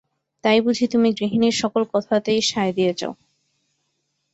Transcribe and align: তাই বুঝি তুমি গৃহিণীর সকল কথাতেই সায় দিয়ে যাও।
তাই 0.43 0.59
বুঝি 0.61 0.85
তুমি 0.87 1.09
গৃহিণীর 1.11 1.55
সকল 1.61 1.81
কথাতেই 1.93 2.41
সায় 2.41 2.73
দিয়ে 2.73 2.93
যাও। 2.97 3.13